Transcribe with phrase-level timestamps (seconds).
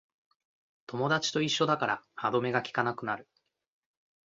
[0.87, 3.27] 友達と一緒だから歯止めがきかなくなる